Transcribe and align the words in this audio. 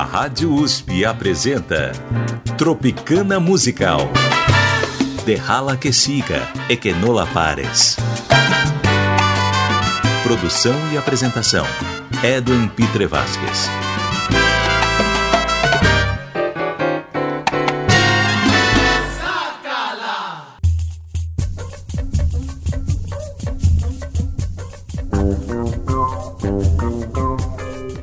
A 0.00 0.02
Rádio 0.02 0.54
USP 0.54 1.04
apresenta 1.04 1.92
Tropicana 2.56 3.38
Musical. 3.38 4.10
Derrala 5.26 5.76
que 5.76 5.92
siga 5.92 6.48
e 6.70 7.26
pares. 7.26 7.98
Produção 10.22 10.74
e 10.90 10.96
apresentação: 10.96 11.66
Edwin 12.24 12.66
Pitre 12.68 13.04
Vasquez. 13.04 13.68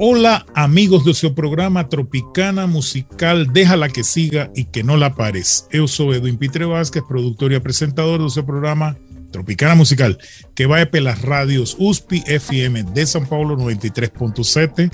Hola 0.09 0.45
amigos 0.55 1.03
do 1.03 1.13
seu 1.13 1.33
programa 1.33 1.83
Tropicana 1.83 2.65
Musical 2.65 3.43
Déjala 3.43 3.89
que 3.89 4.05
siga 4.05 4.49
e 4.55 4.63
que 4.63 4.81
não 4.81 4.95
la 4.95 5.09
pares. 5.09 5.67
Eu 5.69 5.85
sou 5.85 6.13
Edwin 6.13 6.37
Pitre 6.37 6.63
Vázquez, 6.63 7.03
produtor 7.05 7.51
e 7.51 7.55
apresentador 7.55 8.17
do 8.17 8.29
seu 8.29 8.41
programa 8.41 8.95
Tropicana 9.33 9.75
Musical, 9.75 10.15
que 10.55 10.65
vai 10.65 10.85
pelas 10.85 11.19
rádios 11.19 11.75
USP 11.77 12.21
FM 12.21 12.89
de 12.93 13.05
São 13.05 13.25
Paulo 13.25 13.57
93.7, 13.57 14.89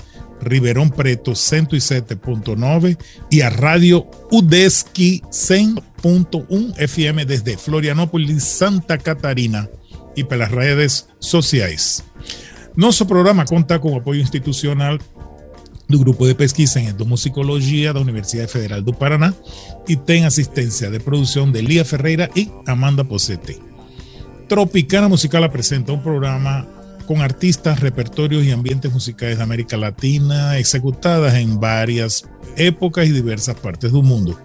Ribeirão 0.50 0.88
Preto 0.88 1.30
107.9 1.30 2.98
e 3.30 3.40
a 3.40 3.50
rádio 3.50 4.04
UDESC 4.32 5.22
100.1 5.30 6.74
FM 6.88 7.24
desde 7.24 7.56
Florianópolis, 7.56 8.42
Santa 8.42 8.98
Catarina 8.98 9.70
e 10.16 10.24
pelas 10.24 10.50
redes 10.50 11.06
sociais. 11.20 12.02
Nosso 12.76 13.06
programa 13.06 13.44
conta 13.44 13.78
com 13.78 13.96
apoio 13.96 14.20
institucional 14.20 14.98
do 15.88 15.98
Grupo 15.98 16.26
de 16.26 16.34
Pesquisa 16.34 16.80
em 16.80 16.88
Endomusicologia 16.88 17.92
da 17.92 18.00
Universidade 18.00 18.50
Federal 18.50 18.82
do 18.82 18.92
Paraná 18.92 19.32
e 19.88 19.94
tem 19.94 20.26
assistência 20.26 20.90
de 20.90 20.98
produção 20.98 21.48
de 21.50 21.60
Lia 21.60 21.84
Ferreira 21.84 22.28
e 22.34 22.50
Amanda 22.66 23.04
Posetti. 23.04 23.62
Tropicana 24.48 25.08
Musical 25.08 25.44
apresenta 25.44 25.92
um 25.92 26.00
programa 26.00 26.66
com 27.06 27.22
artistas, 27.22 27.78
repertórios 27.78 28.44
e 28.44 28.50
ambientes 28.50 28.92
musicais 28.92 29.38
da 29.38 29.44
América 29.44 29.76
Latina 29.76 30.58
executadas 30.58 31.32
em 31.34 31.56
várias 31.56 32.24
épocas 32.56 33.08
e 33.08 33.12
diversas 33.12 33.54
partes 33.54 33.92
do 33.92 34.02
mundo. 34.02 34.36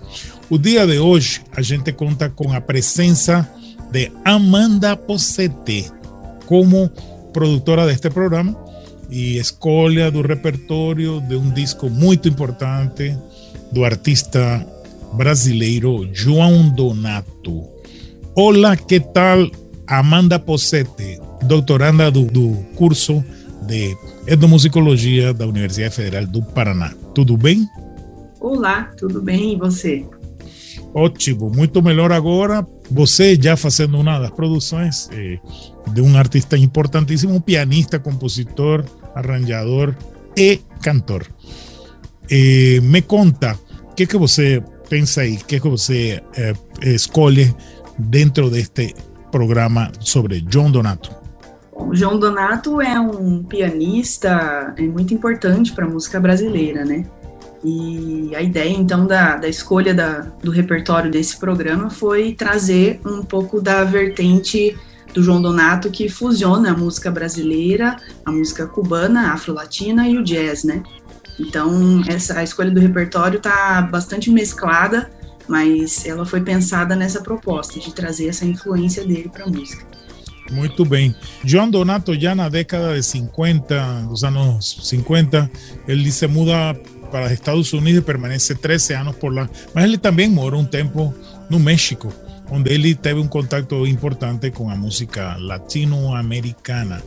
O 0.52 0.60
dia 0.60 0.86
de 0.86 1.00
hoje 1.00 1.42
a 1.56 1.64
gente 1.64 1.94
conta 1.94 2.30
com 2.30 2.54
a 2.54 2.62
presença 2.62 3.50
de 3.92 4.12
Amanda 4.24 4.96
Posetti 4.96 5.92
como 6.46 6.92
produtora 7.34 7.86
deste 7.86 8.10
programa 8.10 8.56
e 9.10 9.38
escolha 9.38 10.12
do 10.12 10.22
repertório 10.22 11.22
de 11.22 11.36
um 11.36 11.50
disco 11.52 11.90
muito 11.90 12.28
importante 12.28 13.18
do 13.72 13.84
artista 13.84 14.66
brasileiro 15.14 16.08
João 16.14 16.70
Donato. 16.70 17.68
Olá, 18.36 18.76
que 18.76 19.00
tal 19.00 19.50
Amanda 19.88 20.40
Posetti, 20.40 21.20
doutoranda 21.44 22.12
do, 22.12 22.26
do 22.26 22.54
curso 22.76 23.24
de 23.66 23.96
Etnomusicologia 24.28 25.34
da 25.34 25.48
Universidade 25.48 25.96
Federal 25.96 26.28
do 26.28 26.42
Paraná. 26.42 26.94
Tudo 27.16 27.36
bem? 27.36 27.68
Olá, 28.40 28.92
tudo 28.98 29.22
bem 29.22 29.54
e 29.54 29.56
você? 29.58 30.06
Ótimo, 30.94 31.52
muito 31.52 31.82
melhor 31.82 32.12
agora. 32.12 32.66
Você 32.92 33.38
já 33.40 33.56
fazendo 33.56 34.00
uma 34.00 34.20
das 34.20 34.32
produções 34.32 35.10
eh, 35.12 35.40
de 35.94 36.02
um 36.02 36.18
artista 36.18 36.58
importantíssimo, 36.58 37.36
um 37.36 37.42
pianista, 37.42 38.00
compositor, 38.00 38.84
arranjador 39.14 39.96
e 40.36 40.60
cantor. 40.82 41.28
Eh, 42.30 42.80
me 42.82 43.02
conta, 43.02 43.58
o 43.92 43.94
que, 43.94 44.08
que 44.08 44.18
você 44.18 44.64
pensa 44.90 45.22
aí, 45.22 45.36
o 45.36 45.46
que, 45.46 45.60
que 45.60 45.70
você 45.70 46.24
eh, 46.36 46.54
escolhe 46.82 47.54
dentro 47.98 48.50
deste 48.50 48.96
programa 49.32 49.92
sobre 50.00 50.44
João 50.50 50.72
Donato? 50.72 51.16
O 51.72 51.96
João 51.96 52.20
Donato 52.20 52.82
é 52.82 53.00
um 53.00 53.44
pianista 53.44 54.74
é 54.76 54.82
muito 54.82 55.14
importante 55.14 55.72
para 55.72 55.86
a 55.86 55.90
música 55.90 56.20
brasileira, 56.20 56.84
né? 56.84 57.06
E 57.64 58.34
a 58.36 58.42
ideia, 58.42 58.70
então, 58.70 59.06
da, 59.06 59.36
da 59.36 59.48
escolha 59.48 59.94
da, 59.94 60.22
do 60.42 60.52
repertório 60.52 61.12
desse 61.12 61.38
programa 61.38 61.90
foi 61.90 62.34
trazer 62.34 63.02
um 63.06 63.22
pouco 63.22 63.62
da 63.62 63.84
vertente 63.84 64.78
do 65.14 65.22
João 65.22 65.42
Donato 65.42 65.90
que 65.90 66.08
fusiona 66.08 66.72
a 66.72 66.78
música 66.78 67.12
brasileira, 67.12 67.98
a 68.26 68.32
música 68.32 68.66
cubana, 68.68 69.34
afro-latina 69.34 70.08
e 70.08 70.18
o 70.18 70.24
jazz, 70.24 70.64
né? 70.64 70.84
Então, 71.40 72.02
essa, 72.08 72.40
a 72.40 72.44
escolha 72.44 72.70
do 72.70 72.80
repertório 72.80 73.38
está 73.38 73.82
bastante 73.82 74.30
mesclada, 74.30 75.10
mas 75.48 76.06
ela 76.06 76.26
foi 76.26 76.42
pensada 76.42 76.96
nessa 76.96 77.22
proposta 77.22 77.80
de 77.80 77.94
trazer 77.94 78.28
essa 78.28 78.46
influência 78.46 79.06
dele 79.06 79.30
para 79.30 79.46
a 79.46 79.48
música. 79.48 79.86
Muito 80.52 80.84
bem. 80.84 81.16
João 81.44 81.70
Donato, 81.70 82.20
já 82.20 82.34
na 82.34 82.50
década 82.50 82.96
de 82.96 83.04
50, 83.04 84.08
dos 84.10 84.24
anos 84.24 84.80
50, 84.84 85.50
ele 85.88 86.12
se 86.12 86.28
muda 86.28 86.76
para 87.10 87.26
os 87.26 87.32
Estados 87.32 87.74
Unidos 87.74 88.04
permanece 88.04 88.56
13 88.56 88.94
anos 88.94 89.16
por 89.16 89.34
lá. 89.34 89.50
Mas 89.74 89.86
ele 89.86 89.98
também 89.98 90.30
morou 90.30 90.62
um 90.62 90.66
tempo 90.66 91.14
no 91.50 91.60
México, 91.60 92.14
onde 92.50 92.72
ele 92.72 92.96
teve 92.96 93.20
um 93.20 93.28
contato 93.28 93.86
importante 93.86 94.52
com 94.52 94.70
a 94.70 94.76
música 94.76 95.36
latino-americana. 95.38 97.02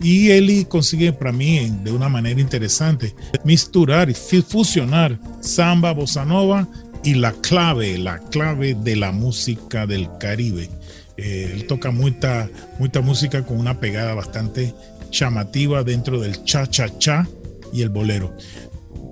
E 0.00 0.28
ele 0.28 0.64
consegue, 0.66 1.10
para 1.12 1.32
mim, 1.32 1.80
de 1.82 1.90
uma 1.90 2.08
maneira 2.08 2.40
interessante, 2.40 3.14
misturar 3.44 4.08
e 4.10 4.14
fusionar 4.14 5.18
samba, 5.40 5.94
bossa 5.94 6.24
nova 6.24 6.68
e 7.02 7.14
la 7.14 7.32
clave, 7.32 7.96
la 7.96 8.18
clave 8.18 8.74
de 8.74 8.96
la 8.96 9.12
música 9.12 9.86
del 9.86 10.08
Caribe. 10.18 10.68
Eh, 11.16 11.50
él 11.54 11.66
toca 11.66 11.90
mucha, 11.90 12.50
mucha 12.78 13.00
música 13.00 13.42
con 13.42 13.58
una 13.58 13.80
pegada 13.80 14.12
bastante 14.14 14.74
chamativa 15.10 15.82
dentro 15.82 16.20
del 16.20 16.44
cha-cha-cha 16.44 17.26
y 17.72 17.82
el 17.82 17.88
bolero. 17.88 18.36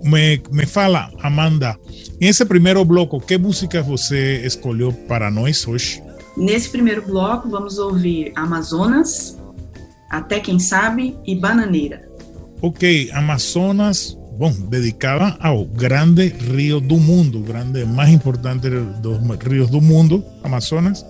Me, 0.05 0.39
me 0.53 0.67
fala, 0.67 1.11
Amanda, 1.23 1.79
em 2.21 2.29
esse 2.29 2.45
primeiro 2.45 2.85
bloco, 2.85 3.19
que 3.19 3.39
música 3.39 3.83
você 3.83 4.43
escolheu 4.45 4.93
para 4.93 5.31
nós 5.31 5.67
hoje? 5.67 6.03
Nesse 6.37 6.69
primeiro 6.69 7.07
bloco, 7.07 7.49
vamos 7.49 7.79
ouvir 7.79 8.31
Amazonas, 8.37 9.39
Até 10.11 10.41
Quem 10.41 10.59
Sabe 10.59 11.17
e 11.27 11.35
Bananeira. 11.35 12.07
Ok, 12.61 13.11
Amazonas, 13.15 14.15
bom, 14.37 14.53
dedicada 14.69 15.39
ao 15.41 15.65
grande 15.65 16.29
rio 16.29 16.81
do 16.81 16.99
mundo, 16.99 17.39
o 17.39 17.43
grande 17.43 17.87
mais 17.87 18.11
importante 18.11 18.69
dos 19.01 19.19
rios 19.43 19.71
do 19.71 19.81
mundo, 19.81 20.23
Amazonas. 20.43 21.03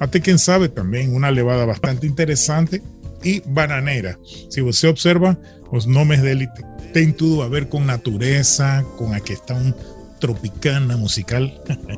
Até 0.00 0.18
quem 0.18 0.36
sabe 0.36 0.66
também 0.66 1.08
uma 1.08 1.28
levada 1.28 1.64
bastante 1.66 2.04
interessante 2.04 2.82
e 3.24 3.40
bananeira. 3.46 4.18
Se 4.48 4.60
você 4.60 4.86
observa, 4.86 5.38
os 5.70 5.86
nomes 5.86 6.20
dele 6.20 6.48
têm 6.92 7.12
tudo 7.12 7.42
a 7.42 7.48
ver 7.48 7.66
com 7.66 7.80
natureza, 7.80 8.84
com 8.96 9.12
a 9.12 9.20
questão 9.20 9.74
tropicana 10.18 10.96
musical 10.96 11.42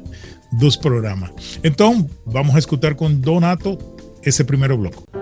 dos 0.59 0.77
programas. 0.77 1.31
Então, 1.65 2.09
vamos 2.27 2.55
a 2.55 2.59
escutar 2.59 2.95
com 2.95 3.13
Donato 3.13 3.79
esse 4.25 4.45
primeiro 4.45 4.77
bloco. 4.77 5.22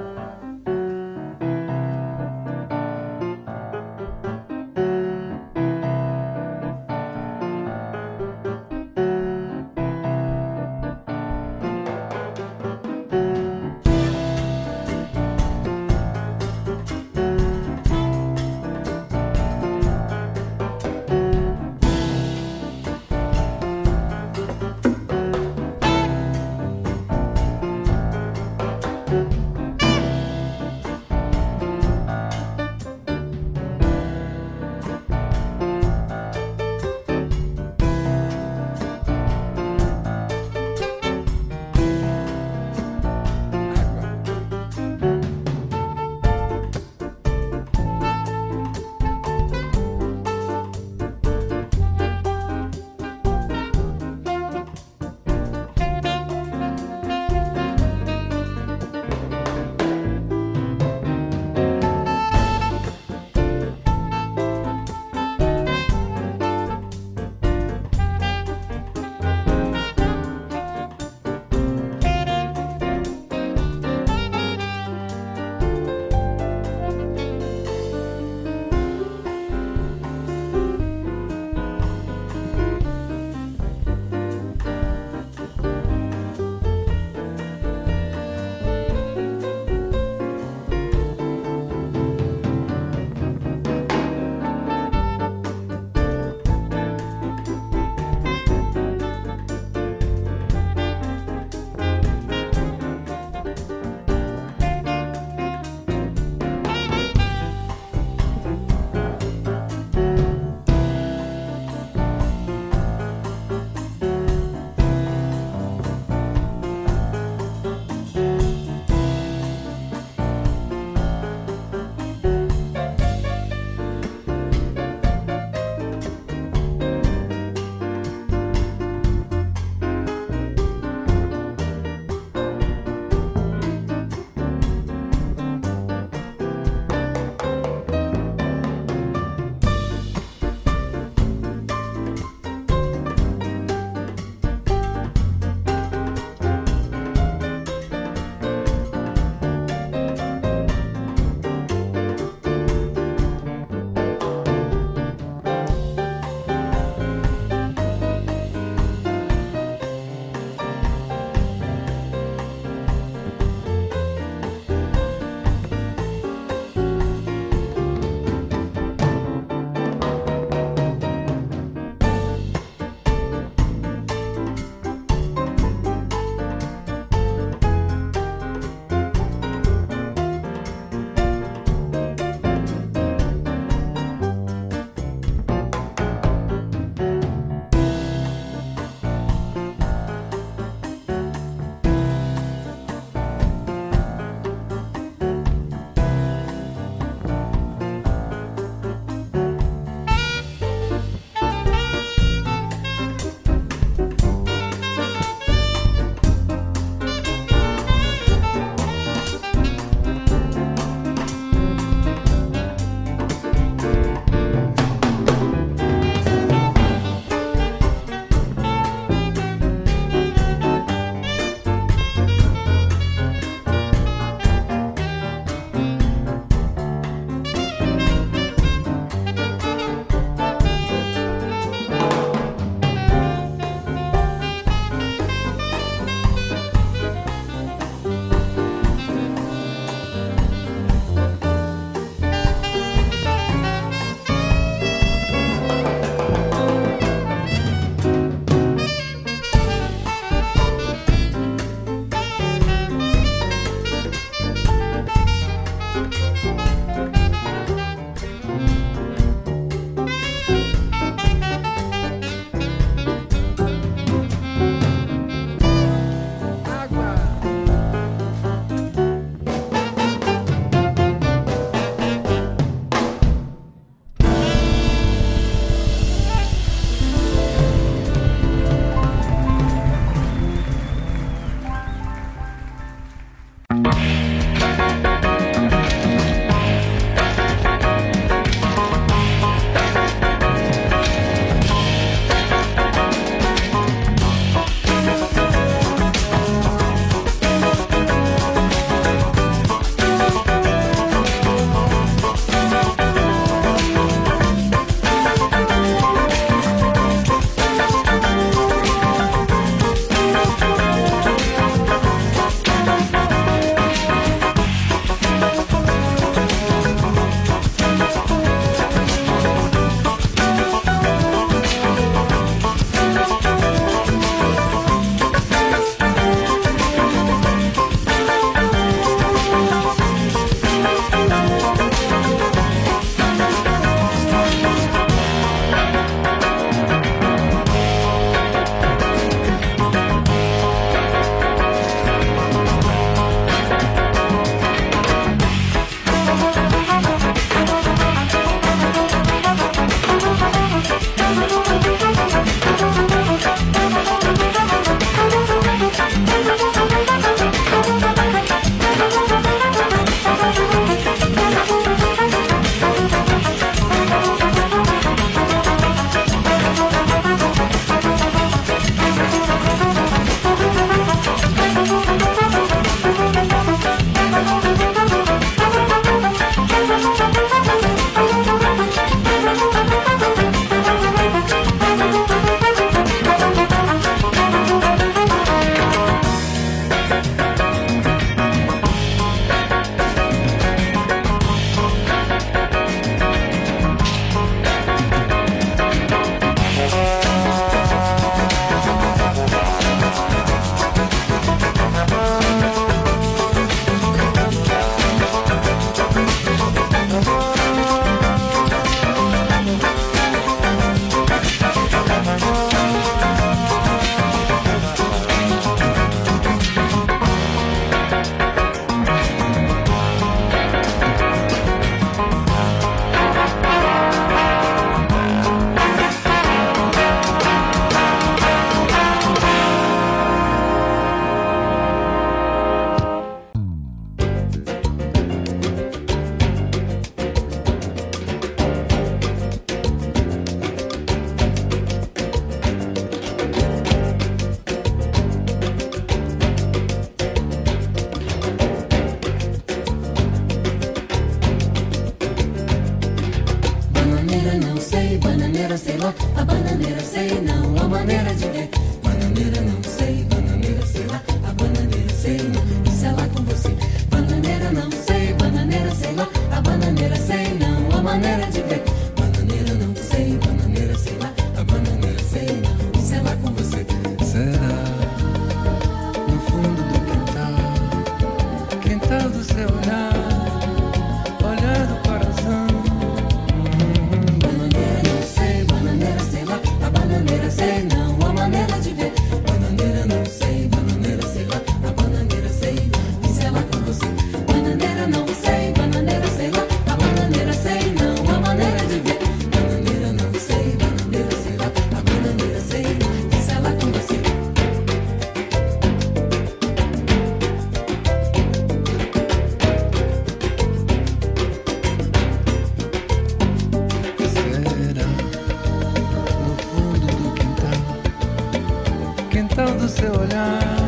Quintal 520.01 520.27
do 520.27 520.80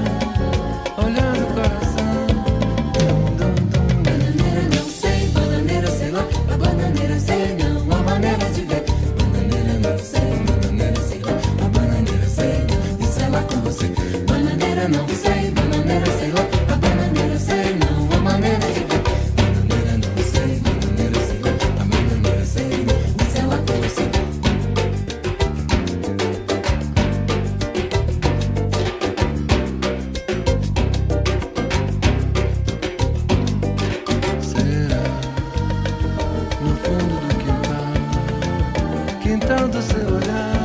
Tanto 39.46 39.82
seu 39.82 40.06
olhar. 40.06 40.61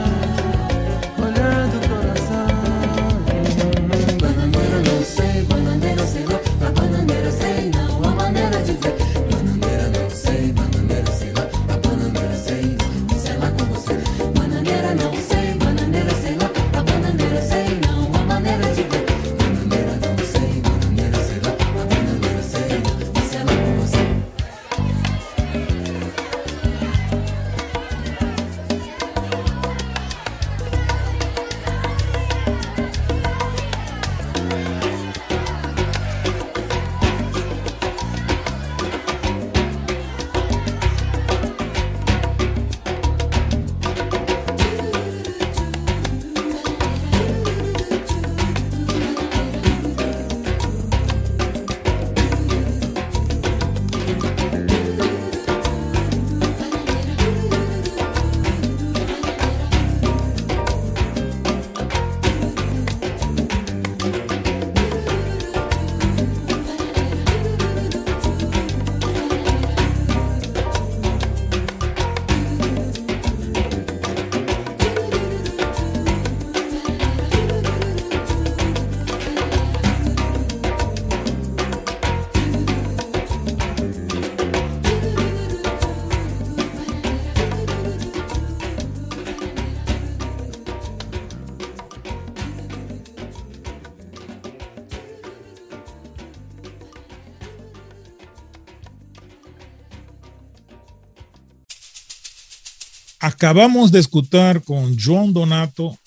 Acabamos 103.19 103.91
de 103.91 103.99
escuchar 103.99 104.61
con 104.61 104.95
João 104.95 105.31
Donato, 105.31 105.97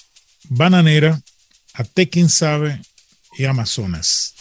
Bananeira, 0.48 1.20
Até 1.74 2.08
Quem 2.08 2.28
Sabe 2.28 2.80
y 3.36 3.44
Amazonas. 3.44 4.34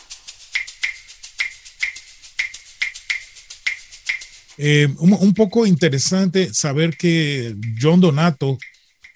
Eh, 4.58 4.88
un, 5.00 5.14
un, 5.14 5.34
poco 5.34 5.66
interesante 5.66 6.54
saber 6.54 6.98
que 6.98 7.56
John 7.82 8.02
Donato 8.02 8.58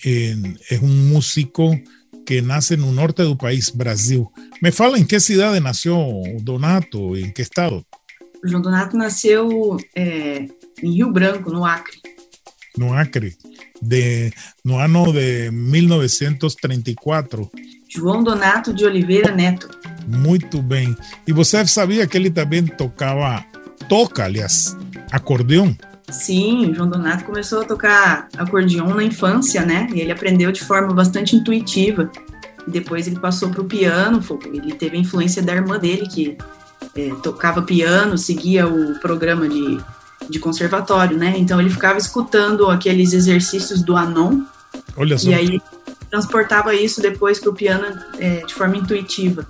eh, 0.03 0.36
es 0.69 0.81
un 0.81 1.10
músico 1.10 1.77
que 2.25 2.41
nace 2.41 2.77
no 2.77 2.91
norte 2.93 3.24
do 3.24 3.38
país, 3.38 3.69
Brasil. 3.69 4.31
Me 4.62 4.72
fala 4.72 4.98
em 4.98 5.05
que 5.05 5.19
cidade 5.19 5.60
nasceu 5.60 6.24
Donato, 6.41 7.17
em 7.17 7.29
que 7.29 7.41
estado? 7.41 7.86
João 8.43 8.62
Donato 8.62 8.95
nasceu 8.98 9.77
é, 9.95 10.48
em 10.81 10.93
Rio 10.93 11.12
Branco, 11.12 11.51
no 11.51 11.65
Acre. 11.65 12.00
No 12.77 12.94
Acre, 12.94 13.36
de, 13.82 14.32
no 14.63 14.77
ano 14.80 15.12
de 15.13 15.50
1934. 15.51 17.51
João 17.88 18.24
Donato 18.24 18.74
de 18.74 18.86
Oliveira 18.86 19.32
Neto. 19.32 19.70
Muito 20.08 20.62
bem. 20.62 20.96
E 21.27 21.32
você 21.32 21.65
sabia 21.68 22.08
que 22.08 22.18
ele 22.18 22.32
também 22.32 22.65
tocava, 22.65 23.46
toca, 23.88 24.25
aliás, 24.25 24.75
acordeão? 25.12 25.77
Sim, 26.10 26.72
o 26.72 26.75
João 26.75 26.89
Donato 26.89 27.24
começou 27.24 27.62
a 27.62 27.65
tocar 27.65 28.27
acordeon 28.38 28.94
na 28.94 29.03
infância, 29.03 29.65
né? 29.65 29.88
E 29.94 30.01
ele 30.01 30.12
aprendeu 30.12 30.51
de 30.51 30.63
forma 30.63 30.94
bastante 30.94 31.36
intuitiva. 31.36 32.12
Depois 32.68 33.08
ele 33.08 33.20
passou 33.20 33.50
para 33.50 33.62
o 33.62 33.65
piano. 33.65 34.22
Ele 34.46 34.74
teve 34.74 34.98
a 34.98 35.00
influência 35.00 35.42
da 35.42 35.53
irmã 35.53 35.80
dele, 35.80 36.08
que 36.08 36.38
é, 36.96 37.10
tocava 37.22 37.62
piano, 37.62 38.18
seguia 38.18 38.68
o 38.68 39.00
programa 39.00 39.48
de, 39.48 39.80
de 40.30 40.39
conservatório, 40.39 41.18
né? 41.18 41.34
Então 41.38 41.60
ele 41.60 41.70
ficava 41.70 41.98
escutando 41.98 42.70
aqueles 42.70 43.13
exercícios 43.13 43.82
do 43.82 43.96
Anon. 43.96 44.42
Olha 44.96 45.18
só. 45.18 45.30
E 45.30 45.34
aí 45.34 45.62
transportava 46.10 46.74
isso 46.75 47.01
depois 47.01 47.39
para 47.39 47.50
o 47.50 47.53
piano 47.53 47.86
é, 48.20 48.46
de 48.46 48.53
forma 48.53 48.77
intuitiva. 48.77 49.46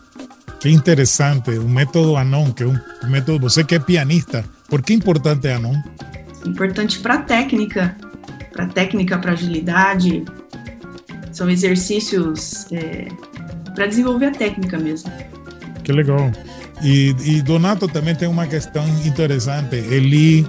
Que 0.60 0.70
interessante, 0.70 1.51
o 1.51 1.68
método 1.68 2.15
Anon, 2.15 2.51
que 2.51 2.63
é 2.63 2.68
um 2.68 2.80
método. 3.10 3.39
Você 3.42 3.63
que 3.63 3.75
é 3.75 3.80
pianista, 3.80 4.46
por 4.70 4.82
que 4.82 4.94
é 4.94 4.96
importante 4.96 5.48
Anon? 5.50 5.75
importante 6.46 7.00
para 7.00 7.20
técnica, 7.20 7.96
para 8.51 8.68
técnica, 8.68 9.18
para 9.18 9.32
agilidade. 9.32 10.24
São 11.32 11.50
exercícios 11.50 12.72
é, 12.72 13.08
para 13.74 13.88
desenvolver 13.88 14.27
a 14.27 14.32
técnica 14.32 14.77
mesmo. 14.77 15.12
Que 15.84 15.92
legal. 15.92 16.32
E, 16.83 17.41
Donato 17.41 17.87
também 17.87 18.13
tem 18.13 18.27
uma 18.27 18.45
questão 18.45 18.85
interessante. 19.05 19.75
Ele 19.75 20.45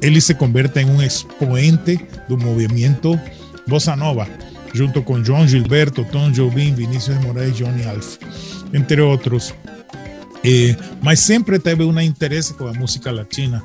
ele 0.00 0.20
se 0.20 0.34
convierte 0.34 0.80
en 0.80 0.90
un 0.90 1.02
expoente 1.02 1.98
del 2.28 2.38
movimiento 2.38 3.18
bossa 3.66 3.96
nova, 3.96 4.26
junto 4.74 5.02
con 5.02 5.24
João 5.24 5.46
Gilberto, 5.46 6.04
Tom 6.04 6.30
Jobim, 6.30 6.74
Vinícius 6.74 7.18
Moraes, 7.22 7.56
Johnny 7.56 7.84
Alf, 7.84 8.18
entre 8.72 9.00
otros. 9.00 9.54
Eh, 10.42 10.76
mas 11.00 11.20
sempre 11.20 11.58
teve 11.58 11.84
un 11.84 11.98
interés 12.00 12.52
con 12.52 12.66
la 12.66 12.78
música 12.78 13.12
latina. 13.12 13.64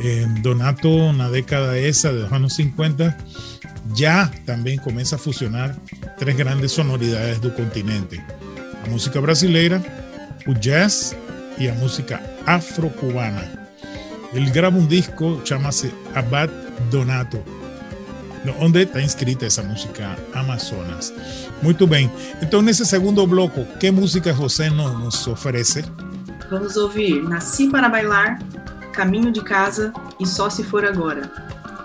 Eh, 0.00 0.26
Donato, 0.40 1.12
na 1.12 1.28
década 1.28 1.76
esa 1.76 2.12
de 2.12 2.22
los 2.22 2.32
años 2.32 2.54
50, 2.54 3.16
ya 3.94 4.30
también 4.46 4.78
comienza 4.78 5.16
a 5.16 5.18
fusionar 5.18 5.76
tres 6.18 6.36
grandes 6.36 6.72
sonoridades 6.72 7.40
del 7.40 7.54
continente: 7.54 8.24
la 8.84 8.90
música 8.90 9.18
brasileira, 9.18 9.82
el 10.46 10.60
jazz 10.60 11.16
y 11.58 11.66
la 11.66 11.74
música 11.74 12.20
afro-cubana. 12.46 13.50
Él 14.32 14.50
graba 14.50 14.76
un 14.76 14.88
disco 14.88 15.42
llamado 15.44 15.88
Abad 16.14 16.48
Donato, 16.90 17.42
donde 18.58 18.82
está 18.82 19.00
inscrita 19.00 19.46
esa 19.46 19.62
música 19.62 20.16
Amazonas. 20.34 21.12
Muy 21.60 21.74
bien. 21.74 22.10
Entonces, 22.40 22.60
en 22.60 22.68
ese 22.68 22.84
segundo 22.84 23.26
bloco, 23.26 23.66
¿qué 23.78 23.92
música 23.92 24.34
José 24.34 24.70
nos 24.70 25.28
ofrece? 25.28 25.84
Vamos 26.50 26.76
ouvir 26.76 27.22
Nasci 27.24 27.68
para 27.68 27.88
Bailar, 27.88 28.38
Caminho 28.92 29.32
de 29.32 29.42
Casa 29.42 29.92
e 30.18 30.26
Só 30.26 30.50
Se 30.50 30.64
For 30.64 30.84
Agora. 30.84 31.30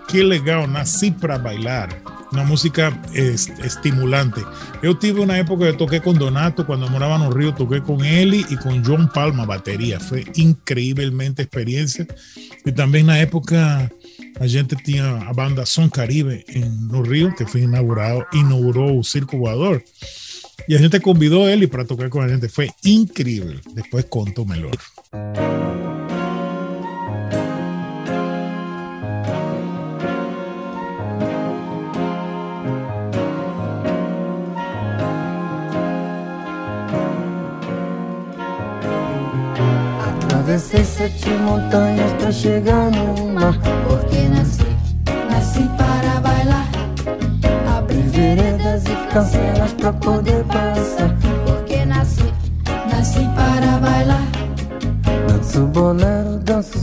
Que 0.08 0.24
legal, 0.24 0.72
Nasci 0.72 1.12
para 1.12 1.38
Bailar. 1.38 2.02
Una 2.32 2.44
música 2.44 3.02
estimulante. 3.14 4.42
Yo 4.84 4.98
tuve 4.98 5.22
una 5.22 5.38
época 5.38 5.66
que 5.66 5.78
toqué 5.78 6.02
con 6.02 6.18
Donato, 6.18 6.66
cuando 6.66 6.90
moraba 6.90 7.16
en 7.16 7.32
Río, 7.32 7.54
toqué 7.54 7.82
con 7.82 8.04
Eli 8.04 8.46
y 8.50 8.56
con 8.58 8.84
John 8.84 9.10
Palma, 9.14 9.46
batería. 9.46 10.00
Fue 10.00 10.26
increíblemente 10.36 11.44
experiencia. 11.44 12.06
Y 12.66 12.72
también 12.72 13.04
en 13.04 13.08
la 13.08 13.22
época 13.22 13.92
a 14.40 14.48
gente 14.48 14.76
tenía 14.76 15.22
a 15.22 15.34
banda 15.34 15.66
Son 15.66 15.90
Caribe 15.90 16.46
en 16.48 16.88
Los 16.90 17.08
Ríos, 17.08 17.34
que 17.38 17.46
fue 17.46 17.62
inaugurado, 17.62 18.26
inauguró 18.34 18.88
un 18.88 19.04
circo 19.04 19.38
voador. 19.38 19.84
Y 20.68 20.76
a 20.76 20.80
gente 20.80 21.00
convidó 21.00 21.46
a 21.46 21.54
Eli 21.54 21.68
para 21.68 21.86
tocar 21.86 22.10
con 22.10 22.24
la 22.24 22.30
gente. 22.30 22.50
Fue 22.50 22.70
increíble. 22.84 23.62
Después 23.74 24.06
contó 24.10 24.46
Melor. 24.46 24.78
Atravessei 40.58 40.84
sete 40.84 41.30
montanhas 41.30 42.12
pra 42.14 42.32
chegar 42.32 42.90
no 42.90 43.28
mar 43.28 43.54
Porque 43.88 44.28
nasci, 44.28 44.66
nasci 45.30 45.70
para 45.78 46.20
bailar. 46.20 46.68
Abri 47.78 48.02
veredas 48.02 48.84
e 48.86 49.14
cancelas 49.14 49.74
pra 49.74 49.94
poder 49.94 50.44
passar 50.46 51.16
Porque 51.46 51.86
nasci, 51.86 52.34
nasci 52.90 53.30
para 53.36 53.78
bailar. 53.78 54.28
Danço 55.28 55.68
bolero, 55.68 56.40
danço 56.40 56.80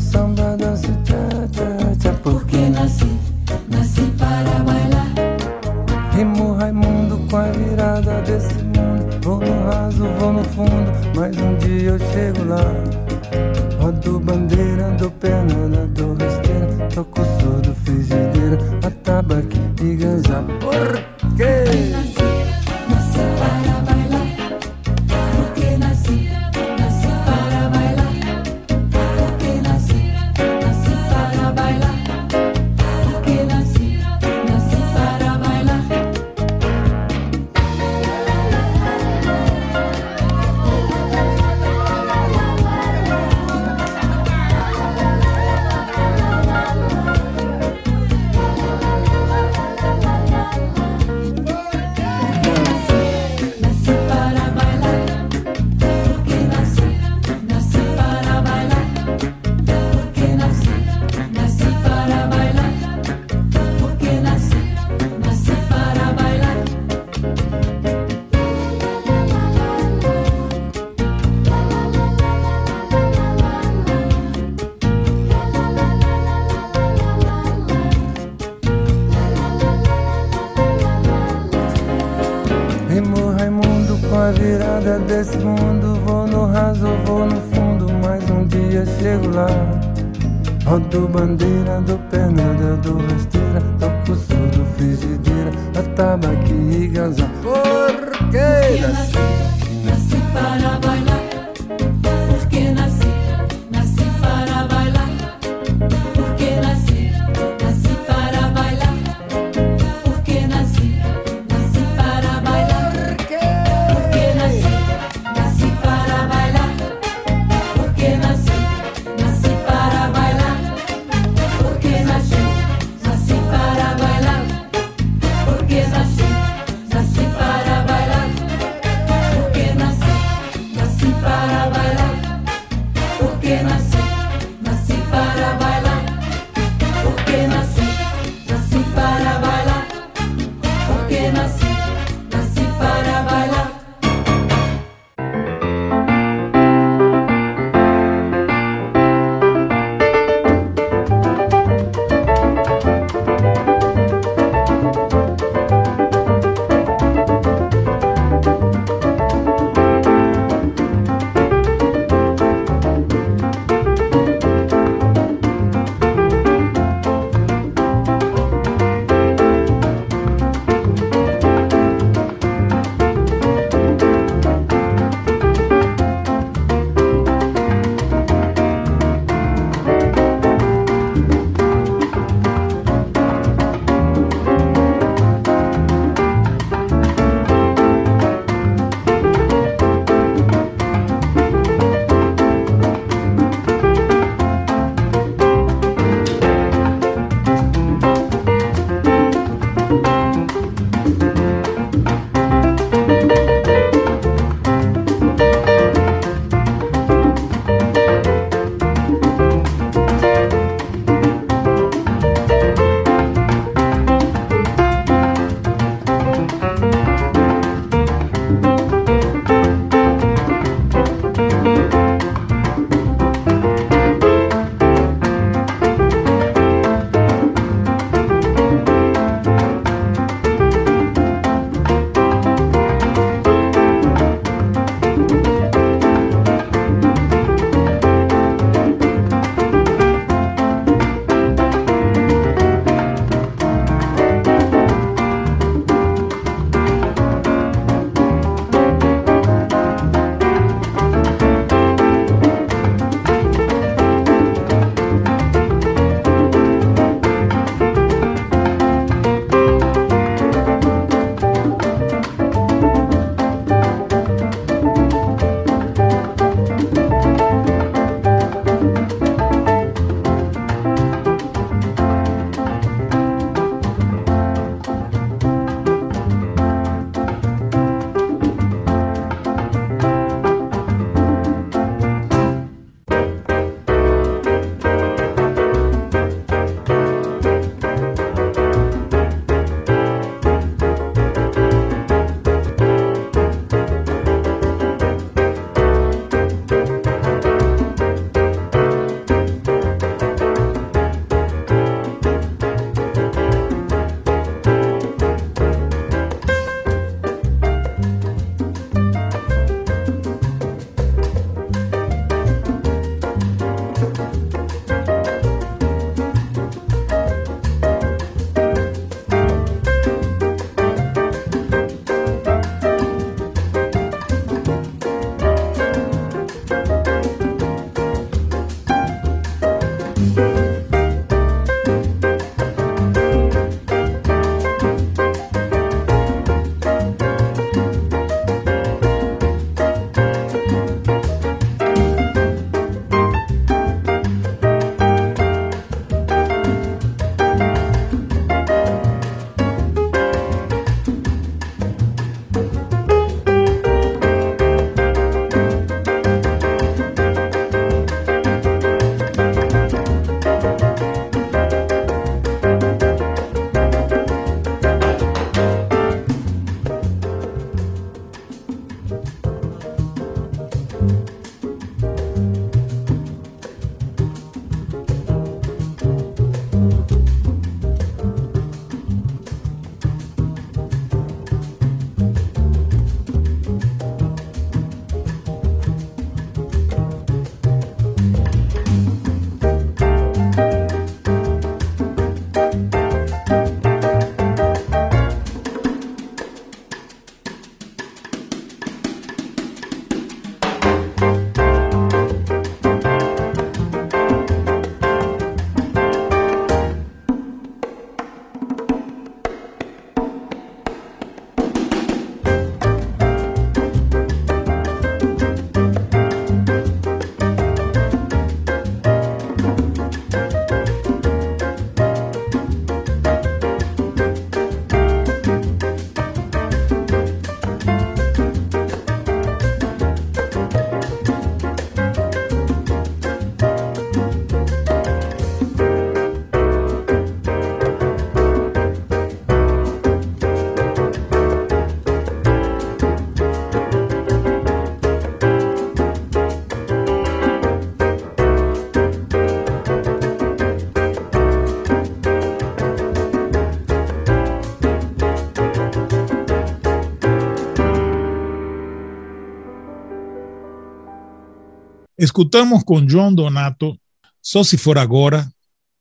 Escutamos 462.25 462.83
com 462.85 463.07
João 463.07 463.35
Donato 463.35 464.01
Só 464.41 464.65
Se 464.65 464.79
For 464.79 464.97
Agora, 464.97 465.47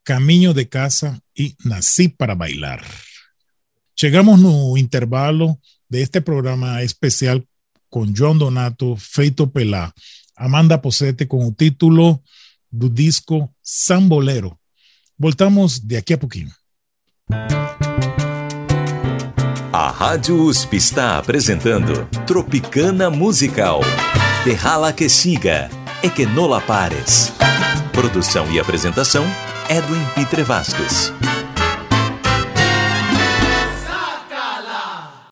Caminho 0.06 0.54
de 0.54 0.64
Casa 0.64 1.22
e 1.38 1.54
Nasci 1.66 2.08
para 2.08 2.34
Bailar. 2.34 2.82
Chegamos 3.94 4.40
no 4.40 4.78
intervalo 4.78 5.60
deste 5.90 6.22
programa 6.22 6.82
especial 6.82 7.44
com 7.90 8.06
João 8.16 8.38
Donato, 8.38 8.96
feito 8.96 9.48
pela 9.48 9.94
Amanda 10.38 10.78
Posete, 10.78 11.26
com 11.26 11.46
o 11.46 11.52
título 11.52 12.24
do 12.72 12.90
disco 12.90 13.54
Sambolero. 13.62 14.58
Voltamos 15.20 15.78
daqui 15.78 16.14
a 16.14 16.18
pouquinho. 16.18 16.54
A 19.74 19.90
Rádio 19.92 20.42
USP 20.42 20.78
está 20.78 21.18
apresentando 21.18 22.08
Tropicana 22.26 23.10
Musical. 23.10 23.82
Derrala 24.46 24.94
que 24.94 25.10
siga, 25.10 25.70
Equenola 26.04 26.60
Pares. 26.60 27.32
Produção 27.94 28.52
e 28.52 28.60
apresentação, 28.60 29.24
Edwin 29.70 30.04
Pitre 30.14 30.44
Vasquez. 30.44 31.14